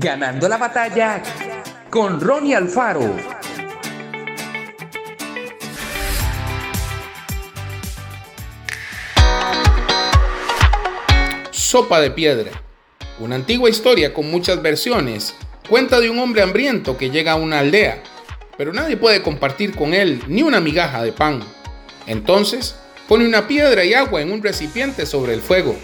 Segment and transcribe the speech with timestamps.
[0.00, 1.20] Ganando la batalla
[1.90, 3.16] con Ronnie Alfaro.
[11.50, 12.52] Sopa de piedra.
[13.18, 15.34] Una antigua historia con muchas versiones
[15.68, 18.00] cuenta de un hombre hambriento que llega a una aldea,
[18.56, 21.42] pero nadie puede compartir con él ni una migaja de pan.
[22.06, 22.76] Entonces,
[23.08, 25.74] pone una piedra y agua en un recipiente sobre el fuego.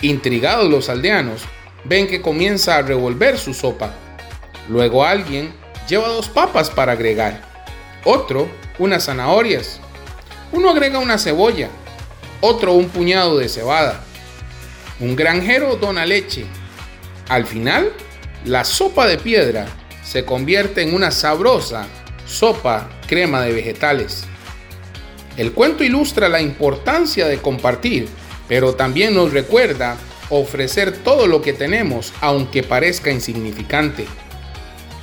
[0.00, 1.42] Intrigados los aldeanos,
[1.84, 3.94] ven que comienza a revolver su sopa.
[4.68, 5.52] Luego alguien
[5.88, 7.40] lleva dos papas para agregar,
[8.04, 8.48] otro
[8.78, 9.80] unas zanahorias,
[10.52, 11.68] uno agrega una cebolla,
[12.42, 14.04] otro un puñado de cebada.
[15.00, 16.44] Un granjero dona leche.
[17.28, 17.90] Al final,
[18.44, 19.66] la sopa de piedra
[20.04, 21.86] se convierte en una sabrosa
[22.26, 24.24] sopa crema de vegetales.
[25.36, 28.08] El cuento ilustra la importancia de compartir,
[28.46, 29.96] pero también nos recuerda
[30.32, 34.06] ofrecer todo lo que tenemos aunque parezca insignificante.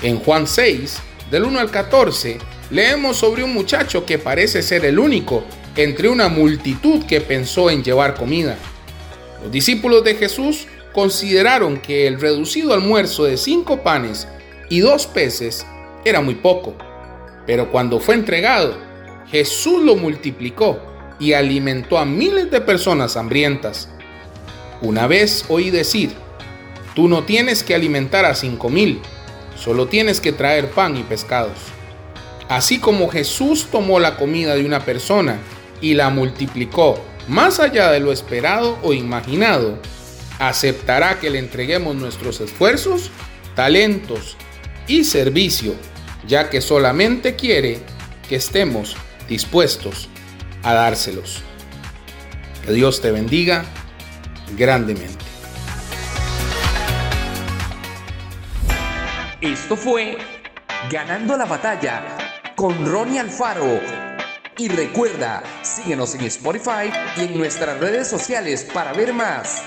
[0.01, 0.97] En Juan 6,
[1.29, 2.39] del 1 al 14,
[2.71, 5.43] leemos sobre un muchacho que parece ser el único
[5.75, 8.57] entre una multitud que pensó en llevar comida.
[9.43, 14.27] Los discípulos de Jesús consideraron que el reducido almuerzo de cinco panes
[14.69, 15.65] y dos peces
[16.05, 16.75] era muy poco,
[17.45, 18.77] pero cuando fue entregado,
[19.29, 20.79] Jesús lo multiplicó
[21.19, 23.89] y alimentó a miles de personas hambrientas.
[24.81, 26.13] Una vez oí decir,
[26.95, 29.01] tú no tienes que alimentar a cinco mil,
[29.57, 31.57] solo tienes que traer pan y pescados.
[32.47, 35.37] Así como Jesús tomó la comida de una persona
[35.81, 39.77] y la multiplicó más allá de lo esperado o imaginado,
[40.39, 43.11] aceptará que le entreguemos nuestros esfuerzos,
[43.55, 44.35] talentos
[44.87, 45.75] y servicio,
[46.27, 47.81] ya que solamente quiere
[48.27, 48.95] que estemos
[49.27, 50.09] dispuestos
[50.63, 51.41] a dárselos.
[52.65, 53.65] Que Dios te bendiga
[54.55, 55.25] grandemente.
[59.41, 60.17] Esto fue
[60.89, 62.17] Ganando la batalla
[62.55, 63.79] con Ronnie Alfaro.
[64.57, 69.61] Y recuerda, síguenos en Spotify y en nuestras redes sociales para ver más.